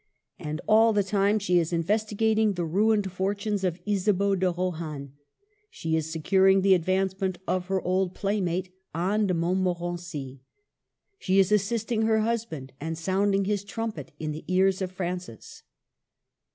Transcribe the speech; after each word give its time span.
And 0.39 0.61
all 0.65 0.93
the 0.93 1.03
CHANGES. 1.03 1.09
l6l 1.11 1.11
time 1.11 1.37
she 1.37 1.59
is 1.59 1.71
investigating 1.71 2.53
the 2.53 2.65
ruined 2.65 3.11
fortunes 3.11 3.63
of 3.63 3.79
Isabeau 3.85 4.33
de 4.35 4.49
Rohan; 4.49 5.13
she 5.69 5.95
is 5.95 6.11
securing 6.11 6.61
the 6.63 6.73
advance 6.73 7.21
ment 7.21 7.37
of 7.47 7.67
her 7.67 7.79
old 7.79 8.15
playmate, 8.15 8.73
Anne 8.95 9.27
de 9.27 9.35
Montmo 9.35 9.77
rency; 9.79 10.39
she 11.19 11.37
is 11.37 11.51
assisting 11.51 12.01
her 12.07 12.21
husband, 12.21 12.73
and 12.81 12.97
sound 12.97 13.35
ing 13.35 13.45
his 13.45 13.63
trumpet 13.63 14.11
in 14.19 14.31
the 14.31 14.43
ears 14.47 14.81
of 14.81 14.91
Francis. 14.91 15.61